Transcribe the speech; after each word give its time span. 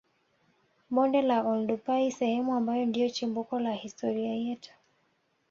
Bonde 0.89 1.21
la 1.21 1.43
Oldupai 1.47 2.11
sehemu 2.11 2.53
ambayo 2.55 2.85
ndio 2.85 3.09
chimbuko 3.09 3.59
la 3.59 3.73
historia 3.73 4.33
yetu 4.35 4.71